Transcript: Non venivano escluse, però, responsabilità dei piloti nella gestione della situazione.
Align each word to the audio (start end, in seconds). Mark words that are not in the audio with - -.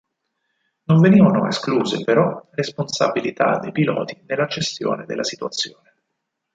Non 0.87 0.99
venivano 0.99 1.45
escluse, 1.47 2.03
però, 2.03 2.47
responsabilità 2.53 3.59
dei 3.59 3.71
piloti 3.71 4.23
nella 4.25 4.47
gestione 4.47 5.05
della 5.05 5.23
situazione. 5.23 5.93